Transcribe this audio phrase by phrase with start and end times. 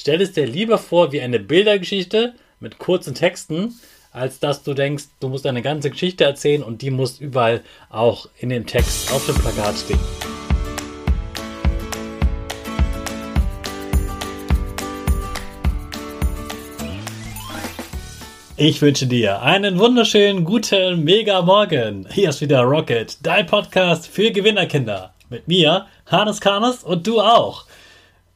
[0.00, 3.78] Stell es dir lieber vor wie eine Bildergeschichte mit kurzen Texten,
[4.12, 7.60] als dass du denkst, du musst eine ganze Geschichte erzählen und die muss überall
[7.90, 9.98] auch in dem Text auf dem Plakat stehen.
[18.56, 22.08] Ich wünsche dir einen wunderschönen guten Mega Morgen.
[22.10, 25.12] Hier ist wieder Rocket, dein Podcast für Gewinnerkinder.
[25.28, 27.66] Mit mir, Hannes Karnes und du auch.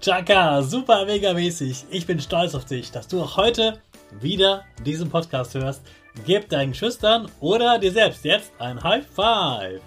[0.00, 1.84] Chaka, super mega mäßig.
[1.90, 3.78] Ich bin stolz auf dich, dass du auch heute
[4.20, 5.82] wieder diesen Podcast hörst.
[6.26, 9.80] Gib deinen Schüchtern oder dir selbst jetzt ein High Five.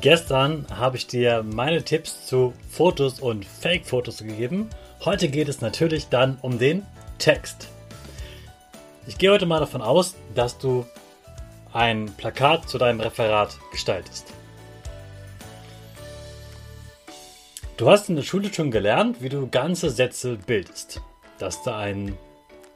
[0.00, 4.70] Gestern habe ich dir meine Tipps zu Fotos und Fake-Fotos gegeben.
[5.04, 6.86] Heute geht es natürlich dann um den
[7.18, 7.68] Text.
[9.06, 10.86] Ich gehe heute mal davon aus, dass du
[11.74, 14.32] ein Plakat zu deinem Referat gestaltest.
[17.76, 21.00] Du hast in der Schule schon gelernt, wie du ganze Sätze bildest.
[21.38, 22.16] Dass da ein,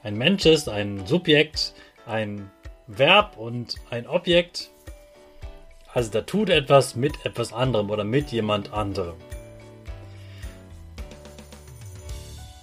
[0.02, 1.72] ein Mensch ist, ein Subjekt,
[2.04, 2.50] ein
[2.88, 4.70] Verb und ein Objekt.
[5.94, 9.14] Also da tut etwas mit etwas anderem oder mit jemand anderem.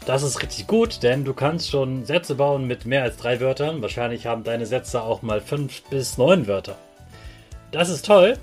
[0.05, 3.81] Das ist richtig gut, denn du kannst schon Sätze bauen mit mehr als drei Wörtern.
[3.81, 6.75] Wahrscheinlich haben deine Sätze auch mal fünf bis neun Wörter.
[7.71, 8.37] Das ist toll.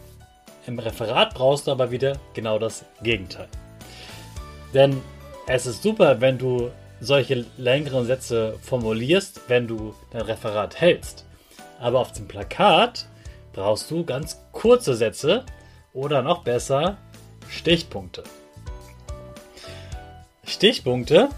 [0.66, 3.48] Im Referat brauchst du aber wieder genau das Gegenteil.
[4.74, 5.02] Denn
[5.46, 11.26] es ist super, wenn du solche längeren Sätze formulierst, wenn du dein Referat hältst.
[11.80, 13.08] Aber auf dem Plakat
[13.52, 15.44] brauchst du ganz kurze Sätze
[15.92, 16.96] oder noch besser
[17.48, 18.22] Stichpunkte.
[20.44, 21.28] Stichpunkte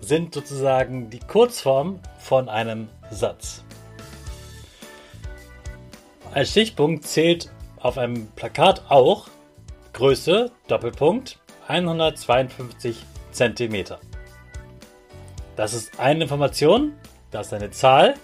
[0.00, 3.62] sind sozusagen die Kurzform von einem Satz.
[6.32, 9.28] Als Stichpunkt zählt auf einem Plakat auch
[9.92, 11.38] Größe, Doppelpunkt,
[11.70, 12.96] 152
[13.30, 13.84] cm.
[15.54, 16.94] Das ist eine Information,
[17.30, 18.14] da ist eine Zahl,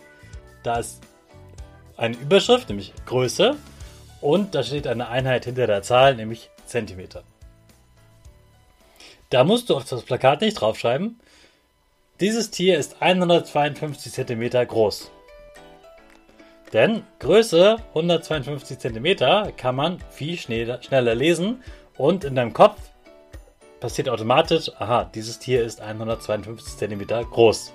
[0.64, 1.00] da ist
[1.96, 3.56] eine Überschrift, nämlich Größe,
[4.20, 7.22] und da steht eine Einheit hinter der Zahl, nämlich Zentimeter.
[9.30, 11.20] Da musst du auf das Plakat nicht draufschreiben.
[12.18, 15.12] Dieses Tier ist 152 cm groß.
[16.72, 21.62] Denn Größe 152 cm kann man viel schneller lesen
[21.96, 22.80] und in deinem Kopf
[23.80, 27.72] passiert automatisch, aha, dieses Tier ist 152 cm groß.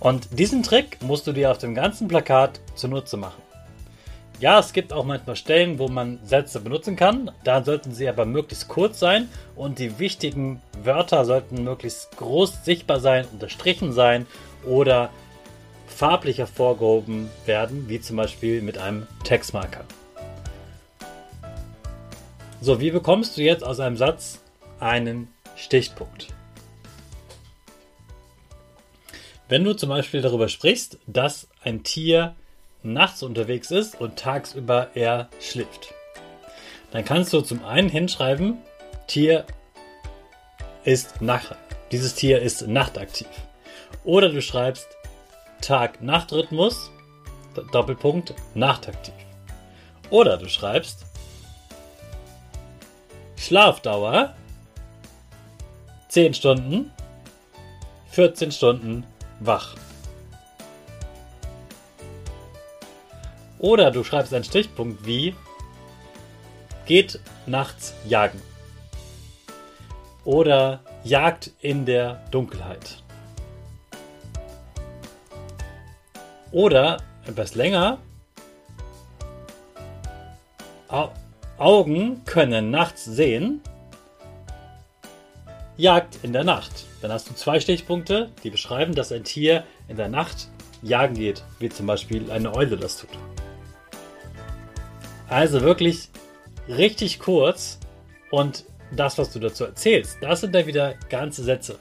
[0.00, 3.42] Und diesen Trick musst du dir auf dem ganzen Plakat zunutze machen.
[4.38, 7.30] Ja, es gibt auch manchmal Stellen, wo man Sätze benutzen kann.
[7.42, 13.00] Da sollten sie aber möglichst kurz sein und die wichtigen Wörter sollten möglichst groß sichtbar
[13.00, 14.26] sein, unterstrichen sein
[14.66, 15.08] oder
[15.86, 19.84] farblich hervorgehoben werden, wie zum Beispiel mit einem Textmarker.
[22.60, 24.40] So, wie bekommst du jetzt aus einem Satz
[24.80, 26.28] einen Stichpunkt?
[29.48, 32.34] Wenn du zum Beispiel darüber sprichst, dass ein Tier
[32.82, 35.92] nachts unterwegs ist und tagsüber er schläft,
[36.92, 38.58] dann kannst du zum einen hinschreiben,
[39.06, 39.44] Tier
[40.84, 41.54] ist Nacht.
[41.92, 43.28] Dieses Tier ist nachtaktiv.
[44.02, 44.88] Oder du schreibst
[45.60, 46.90] Tag-Nacht-Rhythmus,
[47.70, 49.14] Doppelpunkt, nachtaktiv.
[50.10, 51.04] Oder du schreibst
[53.36, 54.34] Schlafdauer
[56.08, 56.90] 10 Stunden,
[58.10, 59.04] 14 Stunden
[59.40, 59.74] wach.
[63.58, 65.34] Oder du schreibst einen Stichpunkt wie
[66.86, 68.40] geht nachts jagen.
[70.24, 73.02] Oder jagt in der Dunkelheit.
[76.52, 77.98] Oder etwas länger.
[81.58, 83.62] Augen können nachts sehen.
[85.78, 86.84] Jagd in der Nacht.
[87.00, 90.48] Dann hast du zwei Stichpunkte, die beschreiben, dass ein Tier in der Nacht
[90.82, 93.10] jagen geht, wie zum Beispiel eine Eule das tut.
[95.28, 96.10] Also wirklich
[96.68, 97.78] richtig kurz
[98.30, 101.78] und das, was du dazu erzählst, das sind dann wieder ganze Sätze.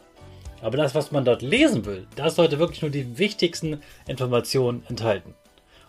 [0.61, 5.35] Aber das, was man dort lesen will, das sollte wirklich nur die wichtigsten Informationen enthalten.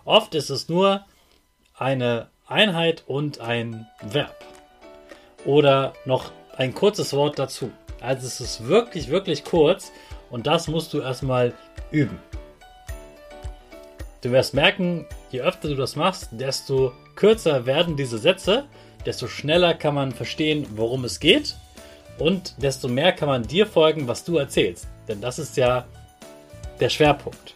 [0.05, 1.05] Oft ist es nur
[1.75, 4.37] eine Einheit und ein Verb.
[5.45, 7.71] Oder noch ein kurzes Wort dazu.
[8.01, 9.93] Also es ist wirklich, wirklich kurz
[10.31, 11.55] und das musst du erstmal
[11.91, 12.19] üben.
[14.23, 18.65] Du wirst merken, je öfter du das machst, desto kürzer werden diese Sätze
[19.07, 21.55] desto schneller kann man verstehen, worum es geht
[22.19, 24.89] und desto mehr kann man dir folgen, was du erzählst.
[25.09, 25.87] Denn das ist ja
[26.81, 27.55] der Schwerpunkt.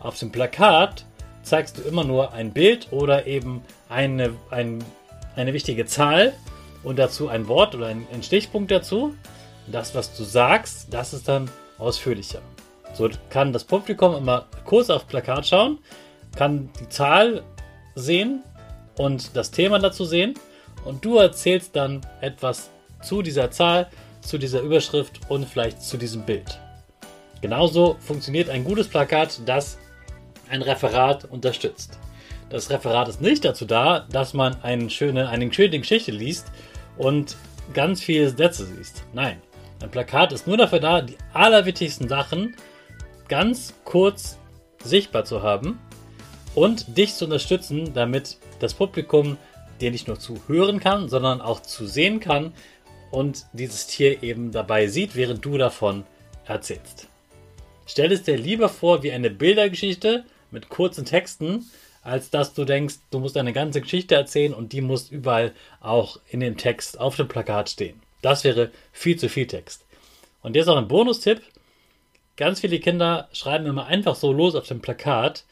[0.00, 1.04] Auf dem Plakat
[1.48, 4.84] zeigst du immer nur ein Bild oder eben eine, ein,
[5.36, 6.34] eine wichtige Zahl
[6.82, 9.14] und dazu ein Wort oder ein, ein Stichpunkt dazu.
[9.66, 12.40] Das, was du sagst, das ist dann ausführlicher.
[12.94, 15.78] So kann das Publikum immer kurz aufs Plakat schauen,
[16.36, 17.42] kann die Zahl
[17.94, 18.42] sehen
[18.96, 20.34] und das Thema dazu sehen
[20.84, 22.70] und du erzählst dann etwas
[23.02, 23.88] zu dieser Zahl,
[24.20, 26.58] zu dieser Überschrift und vielleicht zu diesem Bild.
[27.40, 29.78] Genauso funktioniert ein gutes Plakat, das
[30.50, 31.98] ein Referat unterstützt.
[32.50, 36.46] Das Referat ist nicht dazu da, dass man eine schöne, eine schöne Geschichte liest
[36.96, 37.36] und
[37.74, 39.04] ganz viele Sätze liest.
[39.12, 39.40] Nein,
[39.82, 42.56] ein Plakat ist nur dafür da, die allerwichtigsten Sachen
[43.28, 44.38] ganz kurz
[44.82, 45.78] sichtbar zu haben
[46.54, 49.36] und dich zu unterstützen, damit das Publikum
[49.80, 52.52] dir nicht nur zuhören kann, sondern auch zu sehen kann
[53.10, 56.04] und dieses Tier eben dabei sieht, während du davon
[56.46, 57.08] erzählst.
[57.86, 61.66] Stell es dir lieber vor wie eine Bildergeschichte mit kurzen Texten,
[62.02, 66.20] als dass du denkst, du musst eine ganze Geschichte erzählen und die muss überall auch
[66.28, 68.00] in dem Text auf dem Plakat stehen.
[68.22, 69.84] Das wäre viel zu viel Text.
[70.42, 71.42] Und jetzt auch ein Bonustipp.
[72.36, 75.44] Ganz viele Kinder schreiben immer einfach so los auf dem Plakat,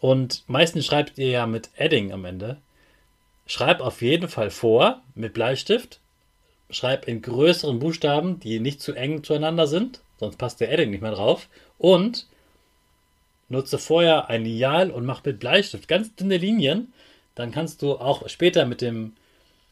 [0.00, 2.58] und meistens schreibt ihr ja mit Edding am Ende.
[3.46, 6.00] Schreib auf jeden Fall vor mit Bleistift.
[6.68, 11.00] Schreib in größeren Buchstaben, die nicht zu eng zueinander sind, sonst passt der Edding nicht
[11.00, 11.48] mehr drauf.
[11.78, 12.26] Und
[13.48, 16.92] nutze vorher ein Lineal und mach mit Bleistift ganz dünne Linien.
[17.34, 19.14] Dann kannst du auch später mit dem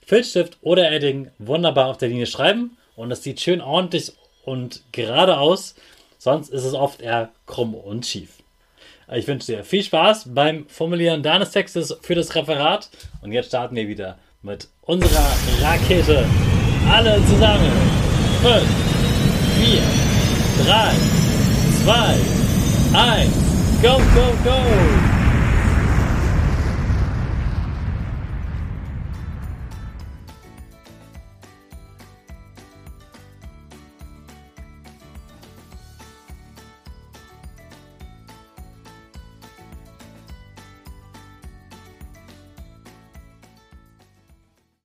[0.04, 4.12] Filzstift oder Edding wunderbar auf der Linie schreiben und das sieht schön ordentlich
[4.44, 5.74] und gerade aus.
[6.18, 8.30] Sonst ist es oft eher krumm und schief.
[9.12, 12.88] Ich wünsche dir viel Spaß beim Formulieren deines Textes für das Referat.
[13.20, 16.24] Und jetzt starten wir wieder mit unserer Rakete.
[16.90, 17.70] Alle zusammen.
[18.42, 18.62] 5,
[19.58, 20.92] 4, 3,
[21.84, 23.53] 2, 1.
[23.84, 25.13] Go, go, go!